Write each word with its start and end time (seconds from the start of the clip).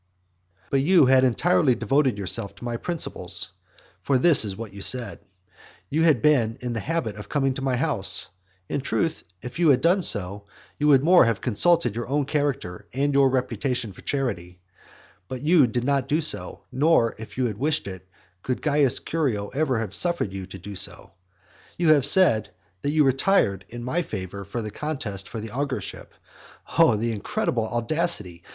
But 0.71 0.81
you 0.81 1.05
had 1.05 1.23
entirely 1.23 1.75
devoted 1.75 2.17
yourself 2.17 2.55
to 2.55 2.63
my 2.63 2.75
principles; 2.75 3.51
(for 3.99 4.17
this 4.17 4.43
is 4.43 4.57
what 4.57 4.73
you 4.73 4.81
said;) 4.81 5.19
you 5.91 6.01
had 6.01 6.23
been 6.23 6.57
in 6.59 6.73
the 6.73 6.79
habit 6.79 7.17
of 7.17 7.29
coming 7.29 7.53
to 7.53 7.61
my 7.61 7.77
house. 7.77 8.27
In 8.67 8.81
truth, 8.81 9.23
if 9.43 9.59
you 9.59 9.69
had 9.69 9.79
done 9.79 10.01
so, 10.01 10.47
you 10.79 10.87
would 10.87 11.03
more 11.03 11.25
have 11.25 11.39
consulted 11.39 11.95
your 11.95 12.07
own 12.07 12.25
character 12.25 12.87
and 12.95 13.13
your 13.13 13.29
reputation 13.29 13.93
for 13.93 14.01
chastity. 14.01 14.59
But 15.27 15.43
you 15.43 15.67
did 15.67 15.83
not 15.83 16.07
do 16.07 16.19
so, 16.19 16.63
nor, 16.71 17.13
if 17.19 17.37
you 17.37 17.45
had 17.45 17.59
wished 17.59 17.85
it, 17.87 18.07
would 18.47 18.63
Caius 18.63 18.97
Curio 18.97 19.51
have 19.51 19.59
ever 19.71 19.87
suffered 19.91 20.33
you 20.33 20.47
to 20.47 20.57
do 20.57 20.73
so. 20.75 21.11
You 21.77 21.89
have 21.89 22.07
said, 22.07 22.49
that 22.81 22.89
you 22.89 23.03
retired 23.03 23.65
in 23.69 23.83
my 23.83 24.01
favour 24.01 24.45
from 24.45 24.63
the 24.63 24.71
contest 24.71 25.29
for 25.29 25.39
the 25.39 25.49
augurship. 25.49 26.07
Oh 26.79 26.95
the 26.95 27.11
incredible 27.11 27.67
audacity! 27.67 28.43